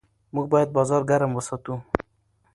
موږ 0.33 0.45
باید 0.53 0.69
بازار 0.77 1.01
ګرم 1.09 1.31
وساتو. 1.35 1.73